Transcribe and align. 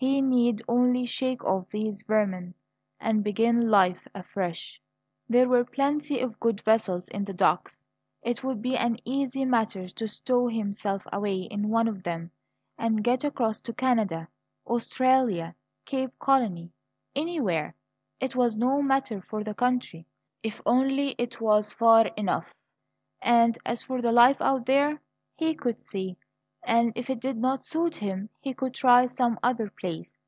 He 0.00 0.22
need 0.22 0.62
only 0.68 1.06
shake 1.06 1.42
off 1.42 1.70
these 1.70 2.02
vermin 2.02 2.54
and 3.00 3.24
begin 3.24 3.68
life 3.68 4.06
afresh. 4.14 4.80
There 5.28 5.48
were 5.48 5.64
plenty 5.64 6.20
of 6.20 6.38
goods 6.38 6.62
vessels 6.62 7.08
in 7.08 7.24
the 7.24 7.34
docks; 7.34 7.84
it 8.22 8.44
would 8.44 8.62
be 8.62 8.76
an 8.76 8.98
easy 9.04 9.44
matter 9.44 9.88
to 9.88 10.06
stow 10.06 10.46
himself 10.46 11.02
away 11.12 11.38
in 11.40 11.68
one 11.68 11.88
of 11.88 12.04
them, 12.04 12.30
and 12.78 13.02
get 13.02 13.24
across 13.24 13.60
to 13.62 13.72
Canada, 13.72 14.28
Australia, 14.68 15.56
Cape 15.84 16.16
Colony 16.20 16.70
anywhere. 17.16 17.74
It 18.20 18.36
was 18.36 18.54
no 18.56 18.80
matter 18.80 19.20
for 19.22 19.42
the 19.42 19.52
country, 19.54 20.06
if 20.44 20.62
only 20.64 21.16
it 21.18 21.40
was 21.40 21.72
far 21.72 22.06
enough; 22.16 22.54
and, 23.20 23.58
as 23.66 23.82
for 23.82 24.00
the 24.00 24.12
life 24.12 24.40
out 24.40 24.64
there, 24.66 25.00
he 25.34 25.56
could 25.56 25.80
see, 25.80 26.16
and 26.64 26.92
if 26.96 27.08
it 27.08 27.20
did 27.20 27.36
not 27.36 27.62
suit 27.62 27.94
him 27.96 28.28
he 28.40 28.52
could 28.52 28.74
try 28.74 29.06
some 29.06 29.38
other 29.44 29.70
place. 29.70 30.18